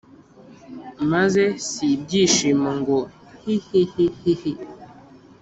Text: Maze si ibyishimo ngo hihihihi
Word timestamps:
Maze 1.11 1.43
si 1.67 1.85
ibyishimo 1.95 2.69
ngo 2.79 2.97
hihihihi 3.43 4.51